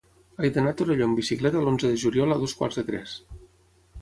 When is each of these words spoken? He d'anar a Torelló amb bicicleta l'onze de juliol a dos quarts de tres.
He 0.45 0.49
d'anar 0.53 0.71
a 0.75 0.77
Torelló 0.79 1.05
amb 1.09 1.21
bicicleta 1.21 1.61
l'onze 1.67 1.93
de 1.93 2.01
juliol 2.05 2.37
a 2.37 2.39
dos 2.45 2.57
quarts 2.63 2.81
de 2.81 2.89
tres. 2.89 3.15